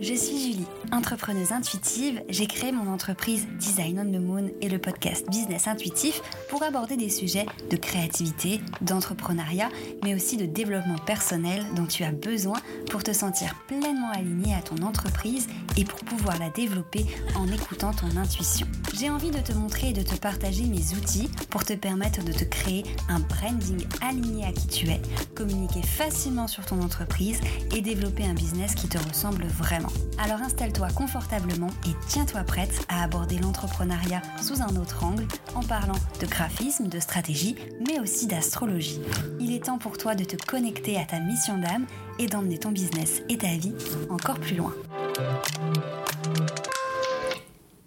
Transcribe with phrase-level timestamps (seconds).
[0.00, 2.22] Je suis Julie, entrepreneuse intuitive.
[2.28, 6.96] J'ai créé mon entreprise Design on the Moon et le podcast Business Intuitif pour aborder
[6.96, 9.70] des sujets de créativité, d'entrepreneuriat,
[10.04, 12.58] mais aussi de développement personnel dont tu as besoin
[12.88, 15.48] pour te sentir pleinement aligné à ton entreprise
[15.78, 17.06] et pour pouvoir la développer
[17.36, 18.66] en écoutant ton intuition.
[18.98, 22.32] J'ai envie de te montrer et de te partager mes outils pour te permettre de
[22.32, 25.00] te créer un branding aligné à qui tu es,
[25.36, 27.40] communiquer facilement sur ton entreprise
[27.76, 29.92] et développer un business qui te ressemble vraiment.
[30.18, 35.98] Alors installe-toi confortablement et tiens-toi prête à aborder l'entrepreneuriat sous un autre angle en parlant
[36.20, 37.54] de graphisme, de stratégie,
[37.86, 39.00] mais aussi d'astrologie.
[39.38, 41.86] Il est temps pour toi de te connecter à ta mission d'âme
[42.18, 43.72] et d'emmener ton business et ta vie
[44.10, 44.74] encore plus loin.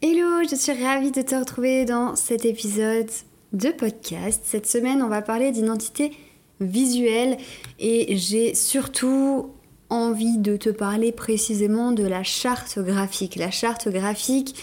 [0.02, 3.09] Hello, je suis ravie de te retrouver dans cet épisode
[3.54, 4.41] de podcast.
[4.45, 6.12] Cette semaine, on va parler d'identité
[6.59, 7.38] visuelle
[7.80, 9.52] et j'ai surtout
[9.90, 13.35] envie de te parler précisément de la charte graphique.
[13.35, 14.55] La charte graphique,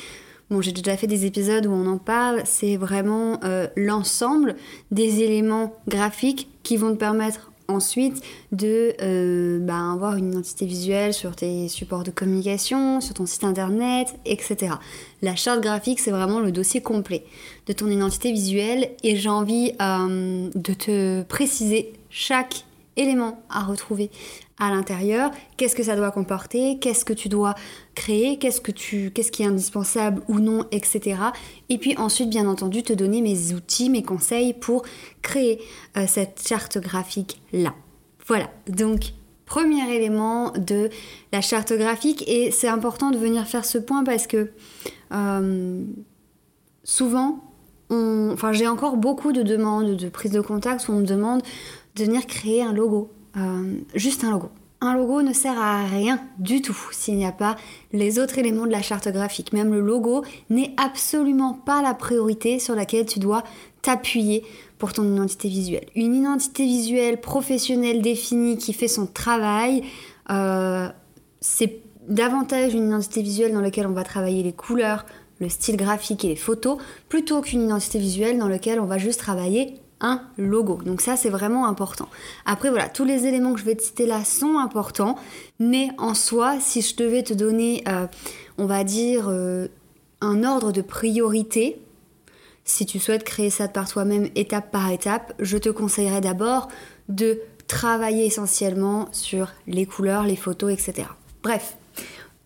[0.50, 4.56] bon j'ai déjà fait des épisodes où on en parle, c'est vraiment euh, l'ensemble
[4.90, 11.12] des éléments graphiques qui vont te permettre ensuite de euh, bah, avoir une identité visuelle
[11.12, 14.74] sur tes supports de communication, sur ton site internet, etc.
[15.20, 17.24] La charte graphique, c'est vraiment le dossier complet
[17.66, 22.64] de ton identité visuelle et j'ai envie euh, de te préciser chaque
[22.96, 24.10] élément à retrouver
[24.58, 27.54] à l'intérieur, qu'est-ce que ça doit comporter, qu'est-ce que tu dois
[27.94, 31.20] créer, qu'est-ce que tu qu'est-ce qui est indispensable ou non, etc.
[31.68, 34.82] Et puis ensuite, bien entendu, te donner mes outils, mes conseils pour
[35.22, 35.60] créer
[35.96, 37.74] euh, cette charte graphique là.
[38.26, 38.50] Voilà.
[38.68, 39.12] Donc
[39.46, 40.90] premier élément de
[41.32, 44.50] la charte graphique et c'est important de venir faire ce point parce que
[45.12, 45.84] euh,
[46.84, 47.44] souvent
[47.90, 51.40] enfin j'ai encore beaucoup de demandes de prise de contact où on me demande
[51.96, 54.50] de venir créer un logo euh, juste un logo.
[54.80, 57.56] Un logo ne sert à rien du tout s'il n'y a pas
[57.92, 59.52] les autres éléments de la charte graphique.
[59.52, 63.42] Même le logo n'est absolument pas la priorité sur laquelle tu dois
[63.82, 64.44] t'appuyer
[64.78, 65.86] pour ton identité visuelle.
[65.96, 69.82] Une identité visuelle professionnelle définie qui fait son travail,
[70.30, 70.88] euh,
[71.40, 75.04] c'est davantage une identité visuelle dans laquelle on va travailler les couleurs,
[75.40, 76.78] le style graphique et les photos,
[77.08, 80.80] plutôt qu'une identité visuelle dans laquelle on va juste travailler un logo.
[80.84, 82.08] Donc ça, c'est vraiment important.
[82.46, 85.16] Après, voilà, tous les éléments que je vais te citer là sont importants,
[85.58, 88.06] mais en soi, si je devais te donner, euh,
[88.58, 89.68] on va dire, euh,
[90.20, 91.80] un ordre de priorité,
[92.64, 96.68] si tu souhaites créer ça par toi-même étape par étape, je te conseillerais d'abord
[97.08, 101.08] de travailler essentiellement sur les couleurs, les photos, etc.
[101.42, 101.76] Bref,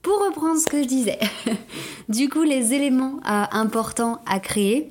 [0.02, 1.18] pour reprendre ce que je disais,
[2.08, 4.88] du coup, les éléments euh, importants à créer,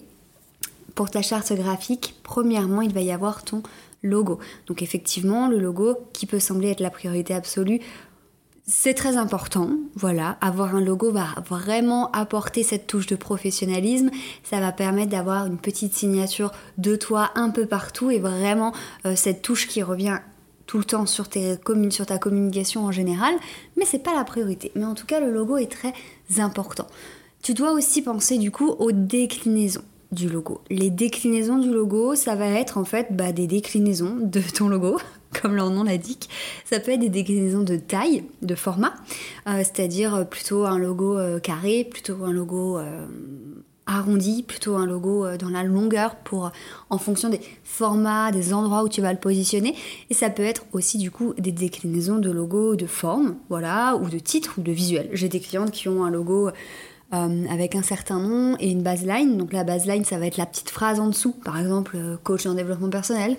[0.95, 3.63] pour ta charte graphique, premièrement, il va y avoir ton
[4.03, 4.39] logo.
[4.67, 7.79] Donc effectivement, le logo qui peut sembler être la priorité absolue,
[8.67, 14.11] c'est très important, voilà, avoir un logo va vraiment apporter cette touche de professionnalisme,
[14.43, 18.71] ça va permettre d'avoir une petite signature de toi un peu partout et vraiment
[19.05, 20.19] euh, cette touche qui revient
[20.67, 21.25] tout le temps sur,
[21.89, 23.33] sur ta communication en général,
[23.75, 24.71] mais c'est pas la priorité.
[24.75, 25.93] Mais en tout cas, le logo est très
[26.37, 26.87] important.
[27.41, 30.61] Tu dois aussi penser du coup aux déclinaisons du logo.
[30.69, 34.99] Les déclinaisons du logo, ça va être en fait bah, des déclinaisons de ton logo,
[35.41, 36.29] comme leur nom l'indique.
[36.65, 38.93] Ça peut être des déclinaisons de taille, de format,
[39.47, 43.05] euh, c'est-à-dire plutôt un logo euh, carré, plutôt un logo euh,
[43.85, 46.51] arrondi, plutôt un logo dans la longueur pour
[46.89, 49.75] en fonction des formats, des endroits où tu vas le positionner.
[50.09, 54.09] Et ça peut être aussi du coup des déclinaisons de logo de forme, voilà, ou
[54.09, 55.09] de titre ou de visuel.
[55.13, 56.51] J'ai des clientes qui ont un logo
[57.13, 59.37] euh, avec un certain nom et une baseline.
[59.37, 62.45] Donc la baseline, ça va être la petite phrase en dessous, par exemple euh, coach
[62.45, 63.35] en développement personnel.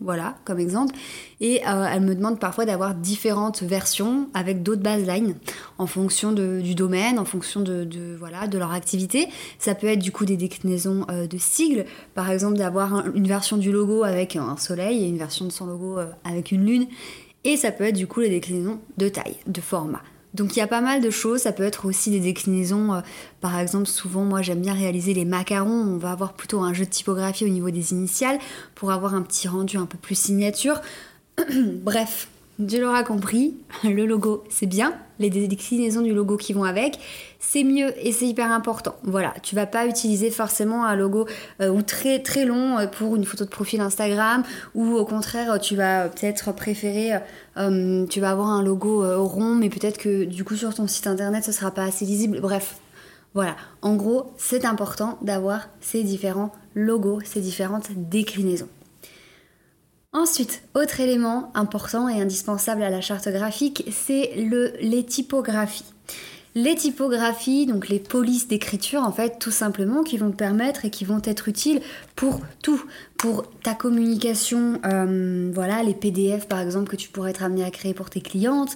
[0.00, 0.96] Voilà, comme exemple.
[1.40, 5.36] Et euh, elle me demande parfois d'avoir différentes versions avec d'autres baselines
[5.78, 9.28] en fonction du domaine, en fonction de, voilà, de leur activité.
[9.60, 11.84] Ça peut être du coup des déclinaisons de sigles,
[12.16, 15.66] par exemple d'avoir une version du logo avec un soleil et une version de son
[15.66, 16.86] logo avec une lune.
[17.44, 20.02] Et ça peut être du coup les déclinaisons de taille, de format.
[20.34, 23.00] Donc il y a pas mal de choses, ça peut être aussi des déclinaisons, euh,
[23.40, 26.84] par exemple souvent moi j'aime bien réaliser les macarons, on va avoir plutôt un jeu
[26.84, 28.38] de typographie au niveau des initiales
[28.74, 30.80] pour avoir un petit rendu un peu plus signature.
[31.82, 32.28] Bref,
[32.58, 33.54] tu l'auras compris,
[33.84, 36.98] le logo c'est bien, les déclinaisons du logo qui vont avec,
[37.38, 38.94] c'est mieux et c'est hyper important.
[39.04, 41.26] Voilà, tu vas pas utiliser forcément un logo
[41.60, 44.42] euh, ou très très long euh, pour une photo de profil Instagram
[44.74, 47.12] ou au contraire tu vas peut-être préférer,
[47.56, 51.06] euh, tu vas avoir un logo rond mais peut-être que du coup sur ton site
[51.06, 52.40] internet ce sera pas assez lisible.
[52.40, 52.76] Bref,
[53.34, 58.68] voilà, en gros c'est important d'avoir ces différents logos, ces différentes déclinaisons.
[60.14, 65.86] Ensuite, autre élément important et indispensable à la charte graphique, c'est le, les typographies.
[66.54, 70.90] Les typographies, donc les polices d'écriture, en fait, tout simplement, qui vont te permettre et
[70.90, 71.80] qui vont être utiles
[72.14, 72.82] pour tout,
[73.16, 77.70] pour ta communication, euh, voilà, les PDF par exemple que tu pourrais être amené à
[77.70, 78.74] créer pour tes clientes,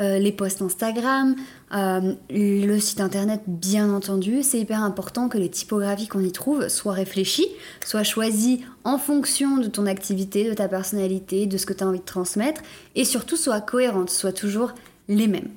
[0.00, 1.36] euh, les posts Instagram,
[1.74, 4.42] euh, le site internet, bien entendu.
[4.42, 7.48] C'est hyper important que les typographies qu'on y trouve soient réfléchies,
[7.84, 11.86] soient choisies en fonction de ton activité, de ta personnalité, de ce que tu as
[11.88, 12.62] envie de transmettre,
[12.94, 14.72] et surtout soient cohérentes, soient toujours
[15.08, 15.50] les mêmes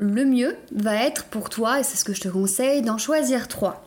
[0.00, 3.46] le mieux va être pour toi, et c'est ce que je te conseille, d'en choisir
[3.48, 3.86] trois.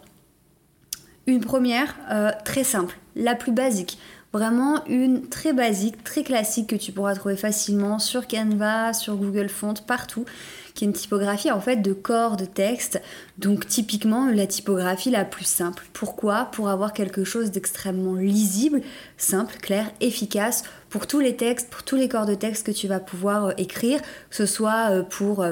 [1.25, 3.97] Une première, euh, très simple, la plus basique.
[4.31, 9.49] Vraiment une très basique, très classique que tu pourras trouver facilement sur Canva, sur Google
[9.49, 10.25] Font, partout,
[10.73, 12.99] qui est une typographie en fait de corps de texte.
[13.37, 15.85] Donc typiquement la typographie la plus simple.
[15.93, 16.45] Pourquoi?
[16.45, 18.81] Pour avoir quelque chose d'extrêmement lisible,
[19.17, 22.87] simple, clair, efficace pour tous les textes, pour tous les corps de texte que tu
[22.87, 25.45] vas pouvoir euh, écrire, que ce soit euh, pour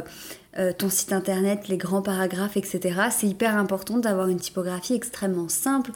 [0.57, 3.00] euh, ton site internet, les grands paragraphes, etc.
[3.09, 5.92] C'est hyper important d'avoir une typographie extrêmement simple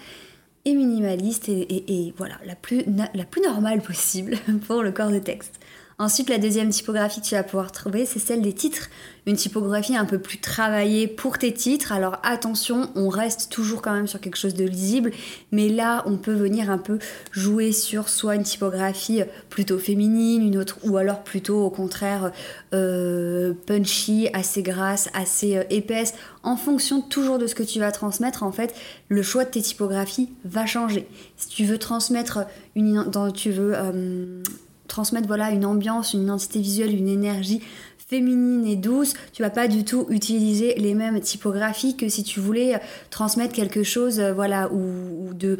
[0.66, 4.38] et minimaliste et, voilà, la plus, la plus normale possible
[4.68, 5.60] pour le corps de texte.
[5.98, 8.90] Ensuite, la deuxième typographie que tu vas pouvoir trouver, c'est celle des titres.
[9.28, 11.94] Une typographie un peu plus travaillée pour tes titres.
[11.94, 15.12] Alors attention, on reste toujours quand même sur quelque chose de lisible,
[15.54, 17.00] mais là, on peut venir un peu
[17.32, 22.34] jouer sur soit une typographie plutôt féminine, une autre, ou alors plutôt au contraire
[22.74, 26.14] euh, punchy, assez grasse, assez euh, épaisse.
[26.44, 28.76] En fonction toujours de ce que tu vas transmettre, en fait,
[29.08, 31.08] le choix de tes typographies va changer.
[31.38, 32.40] Si tu veux transmettre
[32.76, 34.44] une, dans, tu veux euh,
[34.88, 37.62] transmettre voilà une ambiance, une identité visuelle, une énergie
[38.08, 42.40] féminine et douce, tu vas pas du tout utiliser les mêmes typographies que si tu
[42.40, 42.80] voulais
[43.10, 45.58] transmettre quelque chose euh, voilà ou, de,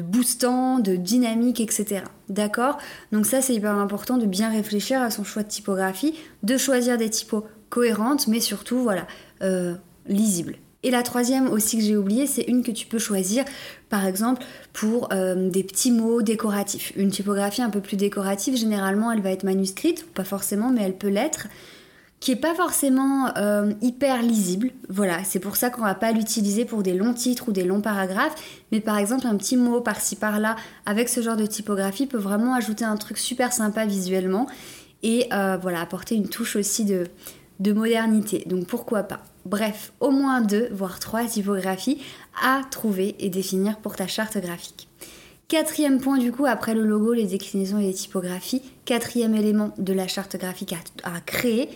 [0.00, 2.04] boostant, de dynamique, etc.
[2.30, 2.78] D'accord?
[3.12, 6.96] Donc ça c'est hyper important de bien réfléchir à son choix de typographie, de choisir
[6.96, 9.06] des typos cohérentes, mais surtout voilà
[9.42, 9.74] euh,
[10.06, 10.56] lisibles.
[10.84, 13.44] Et la troisième aussi que j'ai oublié, c'est une que tu peux choisir,
[13.88, 16.92] par exemple, pour euh, des petits mots décoratifs.
[16.96, 20.96] Une typographie un peu plus décorative, généralement, elle va être manuscrite, pas forcément, mais elle
[20.96, 21.48] peut l'être,
[22.20, 24.70] qui est pas forcément euh, hyper lisible.
[24.88, 27.80] Voilà, c'est pour ça qu'on va pas l'utiliser pour des longs titres ou des longs
[27.80, 28.36] paragraphes,
[28.70, 30.54] mais par exemple, un petit mot par-ci par-là
[30.86, 34.46] avec ce genre de typographie peut vraiment ajouter un truc super sympa visuellement
[35.02, 38.44] et euh, voilà, apporter une touche aussi de modernité.
[38.46, 42.02] Donc pourquoi pas Bref, au moins deux, voire trois typographies
[42.44, 44.88] à trouver et définir pour ta charte graphique.
[45.48, 49.94] Quatrième point du coup, après le logo, les déclinaisons et les typographies, quatrième élément de
[49.94, 51.70] la charte graphique à, créer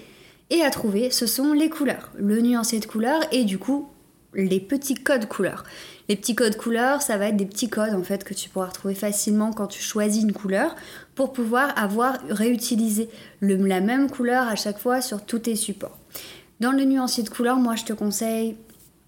[0.50, 3.88] et à trouver, ce sont les couleurs, le nuancier de couleurs et du coup
[4.34, 5.64] les petits codes couleurs.
[6.10, 8.66] Les petits codes couleurs, ça va être des petits codes en fait que tu pourras
[8.66, 10.74] retrouver facilement quand tu choisis une couleur
[11.14, 13.08] pour pouvoir avoir réutilisé
[13.40, 15.98] la même couleur à chaque fois sur tous tes supports.
[16.62, 18.54] Dans le nuancier de couleurs, moi je te conseille,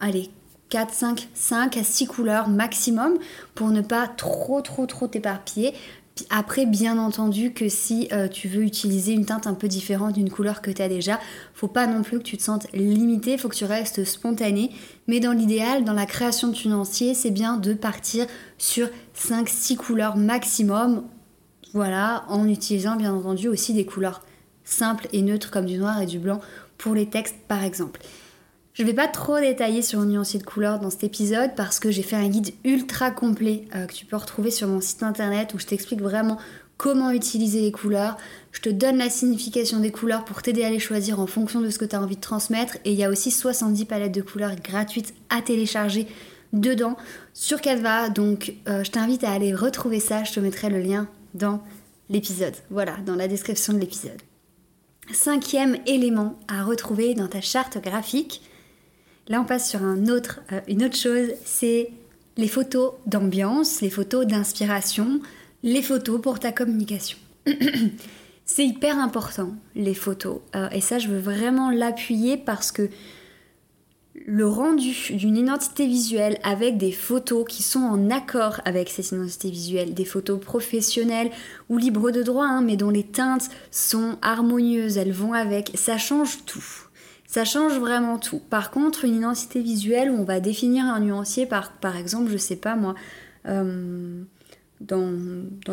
[0.01, 0.29] allez,
[0.71, 3.17] 4, 5, 5 à 6 couleurs maximum
[3.55, 5.73] pour ne pas trop trop trop t'éparpiller.
[6.31, 10.31] Après, bien entendu que si euh, tu veux utiliser une teinte un peu différente d'une
[10.31, 11.21] couleur que tu as déjà,
[11.55, 14.73] faut pas non plus que tu te sentes limité, faut que tu restes spontané.
[15.07, 18.27] Mais dans l'idéal, dans la création de nuancier, c'est bien de partir
[18.59, 21.05] sur 5-6 couleurs maximum.
[21.73, 24.23] Voilà, en utilisant bien entendu aussi des couleurs
[24.65, 26.41] simples et neutres comme du noir et du blanc
[26.79, 28.01] pour les textes par exemple.
[28.75, 31.79] Je ne vais pas trop détailler sur le nuancier de couleurs dans cet épisode parce
[31.79, 35.05] que j'ai fait un guide ultra complet euh, que tu peux retrouver sur mon site
[35.05, 36.39] internet où je t'explique vraiment
[36.77, 38.17] comment utiliser les couleurs.
[38.51, 41.71] Je te donne la signification des couleurs pour t'aider à les choisir en fonction de
[41.71, 42.79] ce que tu as envie de transmettre.
[42.85, 46.09] Et il y a aussi 70 palettes de couleurs gratuites à télécharger
[46.53, 46.97] dedans
[47.33, 48.09] sur Canva.
[48.09, 50.25] Donc euh, je t'invite à aller retrouver ça.
[50.25, 51.63] Je te mettrai le lien dans
[52.11, 52.55] l'épisode.
[52.71, 54.21] Voilà, dans la description de l'épisode.
[55.13, 58.43] Cinquième élément à retrouver dans ta charte graphique,
[59.29, 59.97] là on passe sur euh,
[60.69, 61.91] une autre chose, c'est
[62.37, 65.21] les photos d'ambiance, les photos d'inspiration,
[65.63, 67.19] les photos pour ta communication.
[68.45, 70.41] c'est hyper important, les photos.
[70.57, 72.89] Euh, et ça, je veux vraiment l'appuyer parce que
[74.27, 79.51] le rendu d'une identité visuelle avec des photos qui sont en accord avec cette identité
[79.51, 81.31] visuelle, des photos professionnelles
[81.69, 85.99] ou libres de droit, hein, mais dont les teintes sont harmonieuses, elles vont avec, ça
[85.99, 86.65] change tout.
[87.27, 88.39] Ça change vraiment tout.
[88.39, 92.37] Par contre, une identité visuelle où on va définir un nuancier par, par exemple, je
[92.39, 92.95] sais pas moi,
[93.47, 94.23] euh,
[94.81, 95.13] dans,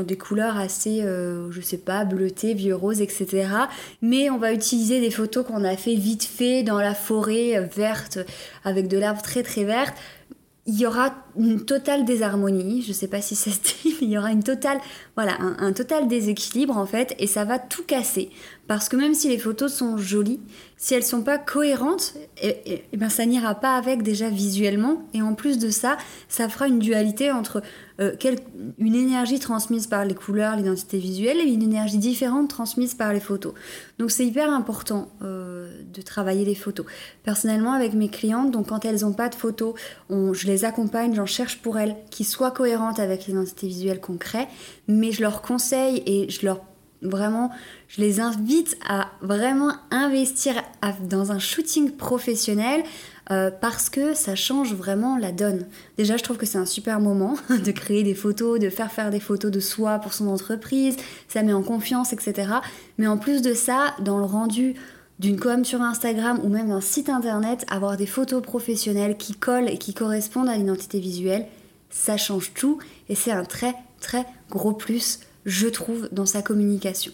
[0.04, 3.48] des couleurs assez, euh, je sais pas, bleutées, vieux rose, etc.
[4.02, 7.62] Mais on va utiliser des photos qu'on a fait vite fait dans la forêt euh,
[7.62, 8.20] verte
[8.64, 9.96] avec de l'herbe très très verte.
[10.68, 14.12] Il y aura une totale désharmonie, je sais pas si ça se dit, mais il
[14.12, 14.80] y aura une totale,
[15.16, 18.30] voilà, un, total déséquilibre en fait, et ça va tout casser.
[18.72, 20.40] Parce que même si les photos sont jolies,
[20.78, 25.22] si elles sont pas cohérentes, et, eh ben ça n'ira pas avec déjà visuellement, et
[25.22, 25.98] en plus de ça,
[26.30, 27.62] ça fera une dualité entre
[28.00, 28.16] euh,
[28.78, 33.20] une énergie transmise par les couleurs, l'identité visuelle, et une énergie différente transmise par les
[33.20, 33.54] photos.
[34.00, 36.86] Donc c'est hyper important euh, de travailler les photos.
[37.24, 39.74] Personnellement, avec mes clientes, donc quand elles n'ont pas de photos,
[40.10, 44.48] je les accompagne, j'en cherche pour elles qui soient cohérentes avec l'identité visuelle qu'on crée,
[44.88, 46.71] mais je leur conseille et je leur
[47.02, 47.52] vraiment,
[47.88, 50.54] je les invite à vraiment investir
[51.10, 52.84] dans un shooting professionnel
[53.32, 55.66] euh, parce que ça change vraiment la donne.
[55.98, 59.10] Déjà, je trouve que c'est un super moment de créer des photos, de faire faire
[59.10, 62.52] des photos de soi pour son entreprise, ça met en confiance, etc.
[62.98, 64.76] Mais en plus de ça, dans le rendu
[65.20, 69.70] d'une com sur Instagram ou même d'un site internet, avoir des photos professionnelles qui collent
[69.70, 71.46] et qui correspondent à l'identité visuelle,
[71.92, 77.12] ça change tout et c'est un très très gros plus, je trouve, dans sa communication.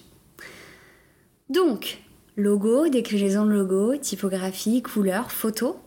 [1.49, 1.99] Donc,
[2.35, 5.77] logo, déclinaison de logo, typographie, couleur, photo,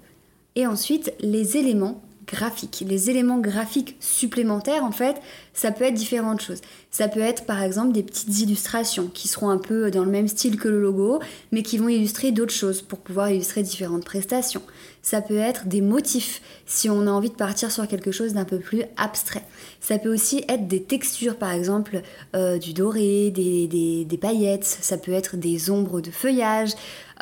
[0.56, 2.84] et ensuite, les éléments graphiques.
[2.86, 5.16] Les éléments graphiques supplémentaires, en fait,
[5.52, 6.60] ça peut être différentes choses.
[6.90, 10.28] Ça peut être par exemple des petites illustrations qui seront un peu dans le même
[10.28, 11.20] style que le logo,
[11.52, 14.62] mais qui vont illustrer d'autres choses pour pouvoir illustrer différentes prestations.
[15.02, 18.44] Ça peut être des motifs si on a envie de partir sur quelque chose d'un
[18.44, 19.44] peu plus abstrait.
[19.80, 22.02] Ça peut aussi être des textures, par exemple
[22.36, 24.64] euh, du doré, des, paillettes.
[24.64, 26.72] Ça peut être des ombres de feuillage,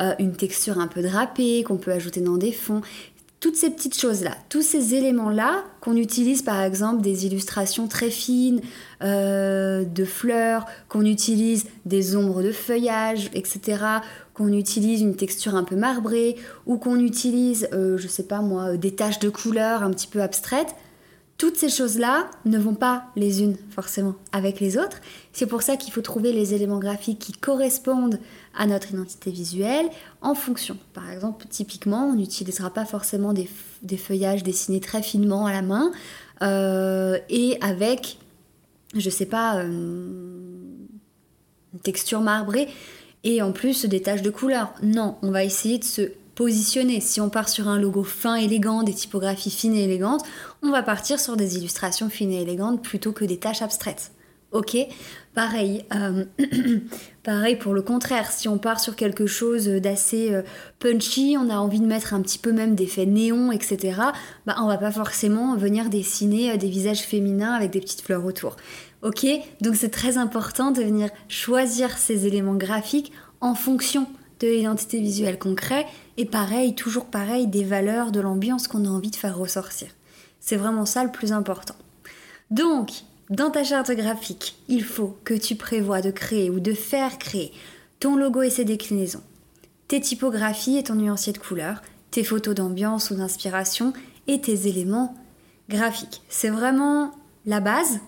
[0.01, 2.81] euh, une texture un peu drapée qu'on peut ajouter dans des fonds
[3.39, 8.61] toutes ces petites choses-là, tous ces éléments-là qu'on utilise par exemple des illustrations très fines
[9.01, 13.81] euh, de fleurs, qu'on utilise des ombres de feuillage, etc.,
[14.33, 18.75] qu'on utilise une texture un peu marbrée, ou qu'on utilise, euh, je sais pas moi,
[18.75, 20.75] des taches de couleurs un petit peu abstraites,
[21.37, 24.99] toutes ces choses-là ne vont pas les unes forcément avec les autres.
[25.31, 28.19] C'est pour ça qu'il faut trouver les éléments graphiques qui correspondent
[28.59, 29.87] à notre identité visuelle
[30.21, 30.77] en fonction.
[30.93, 33.47] Par exemple, typiquement, on n'utilisera pas forcément des,
[33.97, 35.91] feuillages dessinés très finement à la main
[36.43, 38.19] euh, et avec,
[38.95, 40.07] je sais pas, euh,
[41.73, 42.67] une texture marbrée
[43.23, 44.73] et en plus des taches de couleur.
[44.83, 46.99] Non, on va essayer de se positionner.
[46.99, 50.23] Si on part sur un logo fin, élégant, des typographies fines et élégantes,
[50.63, 54.11] on va partir sur des illustrations fines et élégantes plutôt que des tâches abstraites.
[54.51, 54.75] Ok?
[55.35, 56.25] Pareil, euh,
[57.23, 60.41] pareil pour le contraire, si on part sur quelque chose d'assez euh,
[60.79, 64.01] punchy, on a envie de mettre un petit peu même d'effets néons, etc.,
[64.45, 68.25] bah, on va pas forcément venir dessiner euh, des visages féminins avec des petites fleurs
[68.25, 68.57] autour.
[69.03, 69.25] Ok?
[69.61, 74.07] Donc c'est très important de venir choisir ces éléments graphiques en fonction
[74.39, 75.85] de l'identité visuelle qu'on crée
[76.17, 79.89] et pareil, toujours pareil, des valeurs, de l'ambiance qu'on a envie de faire ressortir.
[80.39, 81.75] C'est vraiment ça le plus important.
[82.49, 87.19] Donc, dans ta charte graphique, il faut que tu prévois de créer ou de faire
[87.19, 87.51] créer
[87.99, 89.21] ton logo et ses déclinaisons,
[89.87, 93.93] tes typographies et ton nuancier de couleurs, tes photos d'ambiance ou d'inspiration
[94.27, 95.15] et tes éléments
[95.69, 96.21] graphiques.
[96.27, 97.11] C'est vraiment
[97.45, 97.99] la base.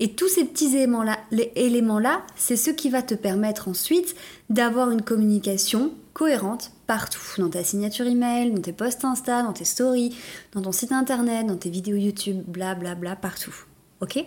[0.00, 1.18] Et tous ces petits éléments-là,
[1.54, 4.16] éléments-là, c'est ce qui va te permettre ensuite
[4.50, 9.64] d'avoir une communication cohérente partout, dans ta signature email, dans tes posts Insta, dans tes
[9.64, 10.16] stories,
[10.52, 13.54] dans ton site internet, dans tes vidéos YouTube, blablabla, bla bla, partout.
[14.00, 14.24] Ok?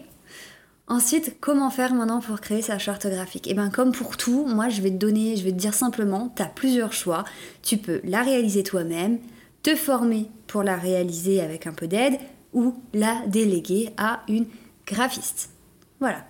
[0.90, 3.48] Ensuite, comment faire maintenant pour créer sa charte graphique?
[3.48, 5.74] Et eh bien comme pour tout, moi je vais te donner, je vais te dire
[5.74, 7.26] simplement, tu as plusieurs choix.
[7.62, 9.20] Tu peux la réaliser toi-même,
[9.64, 12.18] te former pour la réaliser avec un peu d'aide
[12.54, 14.46] ou la déléguer à une
[14.86, 15.50] graphiste.
[16.00, 16.26] Voilà.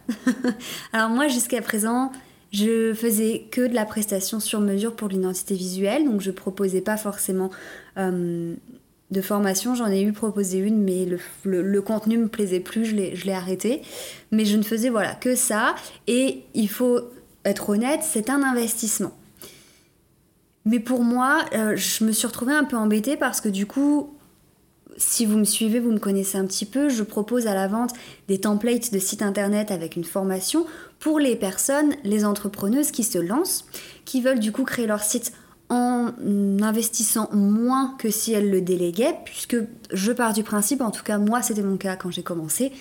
[0.93, 2.11] Alors moi jusqu'à présent,
[2.51, 6.97] je faisais que de la prestation sur mesure pour l'identité visuelle, donc je proposais pas
[6.97, 7.51] forcément
[7.97, 8.55] euh,
[9.11, 9.75] de formation.
[9.75, 13.81] J'en ai eu proposé une, mais le, le, contenu me plaisait plus, je l'ai arrêté.
[14.31, 15.75] Mais je ne faisais voilà que ça.
[16.07, 17.01] Et il faut
[17.45, 19.13] être honnête, c'est un investissement.
[20.65, 24.13] Mais pour moi, euh, je me suis retrouvée un peu embêtée parce que du coup,
[24.97, 27.93] si vous me suivez, vous me connaissez un petit peu, je propose à la vente
[28.27, 30.65] des templates de sites internet avec une formation
[30.99, 33.65] pour les personnes, les entrepreneuses qui se lancent,
[34.03, 35.31] qui veulent du coup créer leur site
[35.69, 36.13] en
[36.61, 39.57] investissant moins que si elles le déléguaient, puisque
[39.91, 42.71] je pars du principe, en tout cas moi c'était mon cas quand j'ai commencé,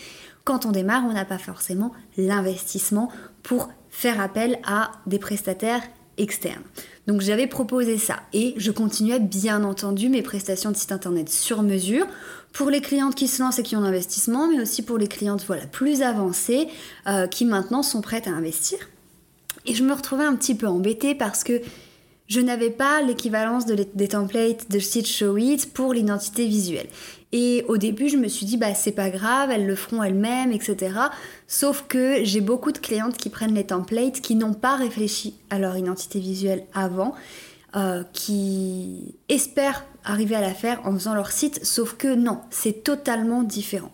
[0.44, 3.10] quand on démarre, on n'a pas forcément l'investissement
[3.42, 5.82] pour faire appel à des prestataires
[6.18, 6.62] externes.
[7.06, 11.62] Donc j'avais proposé ça et je continuais bien entendu mes prestations de site internet sur
[11.62, 12.06] mesure
[12.52, 15.44] pour les clientes qui se lancent et qui ont l'investissement, mais aussi pour les clientes
[15.46, 16.68] voilà, plus avancées
[17.06, 18.78] euh, qui maintenant sont prêtes à investir.
[19.66, 21.60] Et je me retrouvais un petit peu embêtée parce que
[22.28, 26.88] je n'avais pas l'équivalence des templates de Stitch Show It pour l'identité visuelle.
[27.32, 30.52] Et au début, je me suis dit, bah c'est pas grave, elles le feront elles-mêmes,
[30.52, 30.98] etc.
[31.46, 35.58] Sauf que j'ai beaucoup de clientes qui prennent les templates, qui n'ont pas réfléchi à
[35.58, 37.14] leur identité visuelle avant,
[37.76, 42.84] euh, qui espèrent arriver à la faire en faisant leur site, sauf que non, c'est
[42.84, 43.90] totalement différent.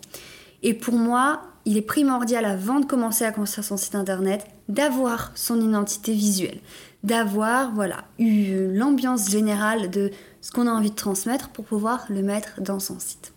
[0.62, 5.32] Et pour moi, il est primordial avant de commencer à construire son site internet d'avoir
[5.34, 6.60] son identité visuelle
[7.02, 12.22] d'avoir voilà, eu l'ambiance générale de ce qu'on a envie de transmettre pour pouvoir le
[12.22, 13.32] mettre dans son site.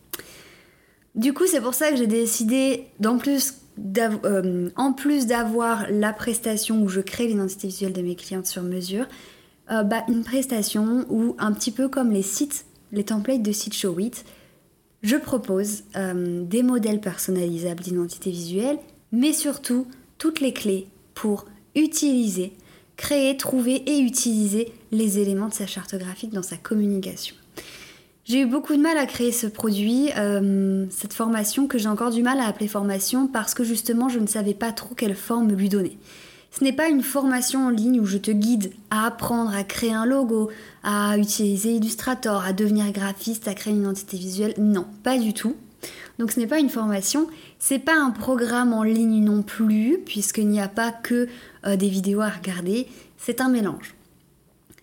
[1.16, 6.90] Du coup, c'est pour ça que j'ai décidé, euh, en plus d'avoir la prestation où
[6.90, 9.08] je crée l'identité visuelle de mes clientes sur mesure,
[9.72, 13.74] euh, bah, une prestation où, un petit peu comme les sites, les templates de site
[13.74, 14.26] Showit,
[15.02, 18.78] je propose euh, des modèles personnalisables d'identité visuelle,
[19.12, 21.46] mais surtout toutes les clés pour
[21.76, 22.54] utiliser
[22.98, 27.36] créer, trouver et utiliser les éléments de sa charte graphique dans sa communication.
[28.26, 32.10] J'ai eu beaucoup de mal à créer ce produit, euh, cette formation que j'ai encore
[32.10, 35.52] du mal à appeler formation parce que justement je ne savais pas trop quelle forme
[35.52, 35.98] lui donner.
[36.58, 39.94] Ce n'est pas une formation en ligne où je te guide à apprendre à créer
[39.94, 40.50] un logo,
[40.84, 44.54] à utiliser Illustrator, à devenir graphiste, à créer une identité visuelle.
[44.58, 45.56] Non, pas du tout.
[46.18, 47.28] Donc ce n'est pas une formation,
[47.60, 51.28] c'est pas un programme en ligne non plus, puisqu'il n'y a pas que
[51.66, 53.96] euh, des vidéos à regarder, c'est un mélange.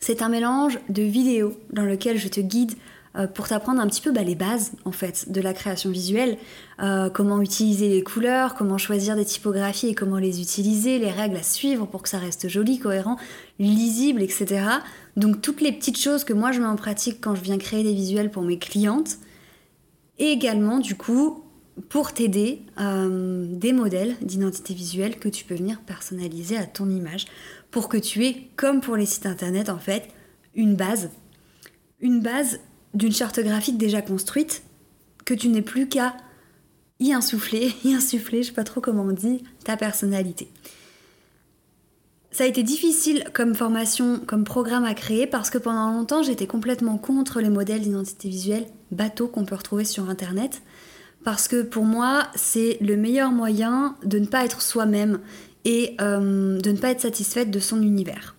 [0.01, 2.75] C'est un mélange de vidéos dans lequel je te guide
[3.15, 6.39] euh, pour t'apprendre un petit peu bah, les bases en fait de la création visuelle,
[6.83, 11.37] euh, comment utiliser les couleurs, comment choisir des typographies et comment les utiliser, les règles
[11.37, 13.19] à suivre pour que ça reste joli, cohérent,
[13.59, 14.65] lisible, etc.
[15.19, 17.83] Donc toutes les petites choses que moi je mets en pratique quand je viens créer
[17.83, 19.19] des visuels pour mes clientes.
[20.19, 21.42] Et également du coup
[21.89, 27.27] pour t'aider euh, des modèles d'identité visuelle que tu peux venir personnaliser à ton image
[27.71, 30.09] pour que tu aies, comme pour les sites internet en fait,
[30.55, 31.11] une base.
[32.01, 32.61] Une base
[32.95, 34.63] d'une charte graphique déjà construite
[35.25, 36.15] que tu n'es plus qu'à
[37.01, 40.49] y insuffler, y insuffler, je sais pas trop comment on dit, ta personnalité.
[42.33, 46.47] Ça a été difficile comme formation, comme programme à créer parce que pendant longtemps j'étais
[46.47, 50.63] complètement contre les modèles d'identité visuelle bateaux qu'on peut retrouver sur internet
[51.25, 55.21] parce que pour moi, c'est le meilleur moyen de ne pas être soi-même
[55.65, 58.35] et euh, de ne pas être satisfaite de son univers.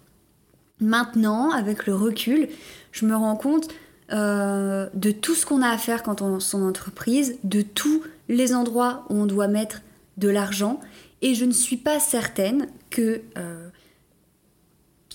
[0.80, 2.50] Maintenant, avec le recul,
[2.92, 3.70] je me rends compte
[4.12, 8.04] euh, de tout ce qu'on a à faire quand on lance son entreprise, de tous
[8.28, 9.82] les endroits où on doit mettre
[10.18, 10.80] de l'argent,
[11.22, 13.70] et je ne suis pas certaine que euh,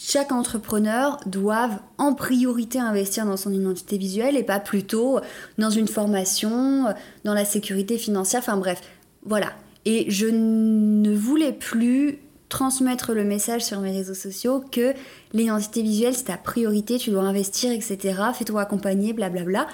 [0.00, 5.20] chaque entrepreneur doit en priorité investir dans son identité visuelle et pas plutôt
[5.58, 6.84] dans une formation,
[7.24, 8.80] dans la sécurité financière, enfin bref,
[9.24, 9.52] voilà.
[9.84, 14.94] Et je ne voulais plus transmettre le message sur mes réseaux sociaux que
[15.32, 17.98] l'identité visuelle c'est ta priorité, tu dois investir, etc.
[18.34, 19.66] Fais-toi accompagner, blablabla.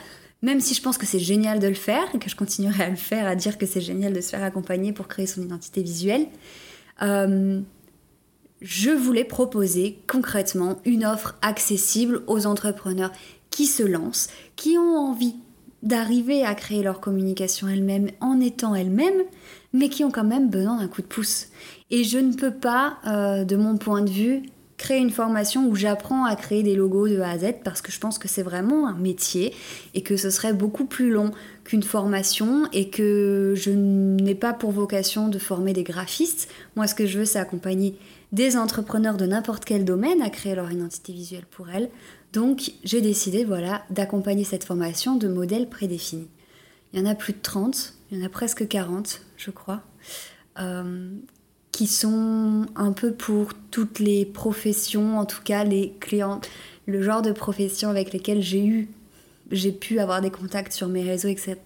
[0.42, 2.90] Même si je pense que c'est génial de le faire et que je continuerai à
[2.90, 5.82] le faire, à dire que c'est génial de se faire accompagner pour créer son identité
[5.82, 6.26] visuelle.
[7.02, 7.60] Euh,
[8.64, 13.12] je voulais proposer concrètement une offre accessible aux entrepreneurs
[13.50, 15.37] qui se lancent, qui ont envie
[15.83, 19.22] d'arriver à créer leur communication elles-mêmes en étant elles-mêmes,
[19.74, 21.48] mais qui ont quand même besoin d'un coup de pouce.
[21.90, 24.42] Et je ne peux pas, euh, de mon point de vue,
[24.90, 27.99] une formation où j'apprends à créer des logos de A à Z parce que je
[27.99, 29.55] pense que c'est vraiment un métier
[29.94, 31.31] et que ce serait beaucoup plus long
[31.64, 36.49] qu'une formation et que je n'ai pas pour vocation de former des graphistes.
[36.77, 37.97] Moi, ce que je veux, c'est accompagner
[38.33, 41.88] des entrepreneurs de n'importe quel domaine à créer leur identité visuelle pour elles.
[42.33, 46.29] Donc j'ai décidé voilà, d'accompagner cette formation de modèles prédéfinis.
[46.92, 49.83] Il y en a plus de 30, il y en a presque 40 je crois,
[50.59, 51.11] euh,
[51.74, 56.40] qui sont un peu pour toutes les professions, en tout cas les clients,
[56.87, 58.88] le genre de profession avec lesquelles j'ai eu,
[59.50, 61.56] j'ai pu avoir des contacts sur mes réseaux, etc.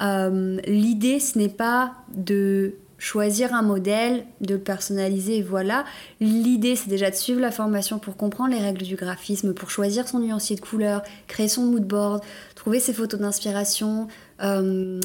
[0.00, 5.84] Euh, l'idée, ce n'est pas de choisir un modèle, de le personnaliser, voilà.
[6.20, 10.08] L'idée, c'est déjà de suivre la formation pour comprendre les règles du graphisme, pour choisir
[10.08, 12.22] son nuancier de couleurs, créer son mood board,
[12.56, 14.08] trouver ses photos d'inspiration,
[14.42, 15.00] euh,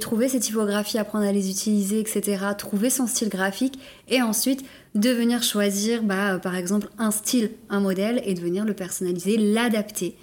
[0.00, 2.38] trouver ses typographies, apprendre à les utiliser, etc.
[2.56, 7.80] Trouver son style graphique et ensuite de venir choisir, bah, par exemple, un style, un
[7.80, 10.16] modèle et de venir le personnaliser, l'adapter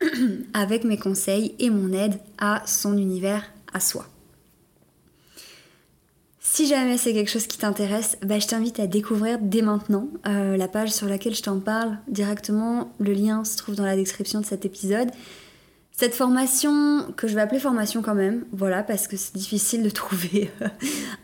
[0.54, 4.06] avec mes conseils et mon aide à son univers, à soi.
[6.50, 10.56] Si jamais c'est quelque chose qui t'intéresse, bah, je t'invite à découvrir dès maintenant euh,
[10.56, 12.90] la page sur laquelle je t'en parle directement.
[12.98, 15.10] Le lien se trouve dans la description de cet épisode.
[15.92, 19.90] Cette formation, que je vais appeler formation quand même, voilà, parce que c'est difficile de
[19.90, 20.68] trouver euh,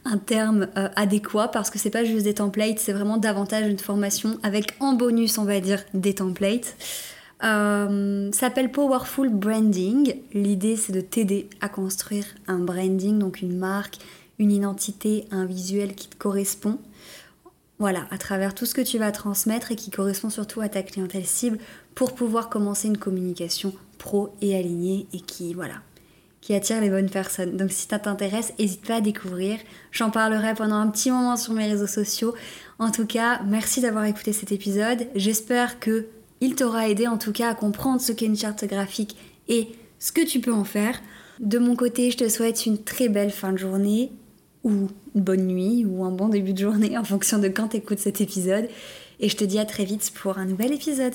[0.05, 3.79] un terme euh, adéquat, parce que c'est pas juste des templates, c'est vraiment davantage une
[3.79, 6.77] formation avec en bonus, on va dire, des templates.
[7.41, 10.17] S'appelle Powerful Branding.
[10.33, 13.99] L'idée, c'est de t'aider à construire un branding, donc une marque,
[14.39, 16.79] une identité, un visuel qui te correspond.
[17.79, 20.83] Voilà, à travers tout ce que tu vas transmettre et qui correspond surtout à ta
[20.83, 21.59] clientèle cible
[21.95, 25.75] pour pouvoir commencer une communication pro et alignée et qui, voilà,
[26.41, 27.57] qui attire les bonnes personnes.
[27.57, 29.59] Donc si ça t'intéresse, n'hésite pas à découvrir.
[29.91, 32.35] J'en parlerai pendant un petit moment sur mes réseaux sociaux.
[32.79, 35.09] En tout cas, merci d'avoir écouté cet épisode.
[35.15, 36.07] J'espère que
[36.41, 39.17] il t'aura aidé en tout cas à comprendre ce qu'est une charte graphique
[39.49, 39.69] et
[39.99, 41.01] ce que tu peux en faire.
[41.41, 44.13] De mon côté, je te souhaite une très belle fin de journée
[44.65, 47.77] ou une bonne nuit ou un bon début de journée en fonction de quand tu
[47.77, 48.69] écoutes cet épisode.
[49.21, 51.15] Et je te dis à très vite pour un nouvel épisode.